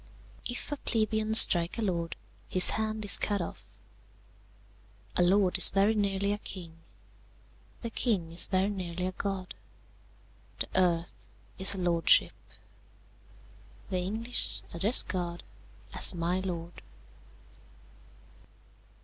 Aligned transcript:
"If 0.47 0.71
a 0.71 0.77
plebeian 0.77 1.35
strike 1.35 1.77
a 1.77 1.83
lord, 1.83 2.15
his 2.49 2.71
hand 2.71 3.05
is 3.05 3.19
cut 3.19 3.39
off. 3.39 3.63
"A 5.15 5.21
lord 5.21 5.59
is 5.59 5.69
very 5.69 5.93
nearly 5.93 6.33
a 6.33 6.39
king. 6.39 6.77
"The 7.83 7.91
king 7.91 8.31
is 8.31 8.47
very 8.47 8.71
nearly 8.71 9.05
a 9.05 9.11
god. 9.11 9.53
"The 10.59 10.69
earth 10.73 11.27
is 11.59 11.75
a 11.75 11.77
lordship. 11.77 12.33
"The 13.91 13.99
English 13.99 14.63
address 14.73 15.03
God 15.03 15.43
as 15.93 16.15
my 16.15 16.39
lord!" 16.39 16.81